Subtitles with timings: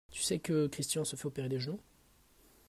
[0.09, 1.79] Tu sais que Christian se fait opérer des genoux?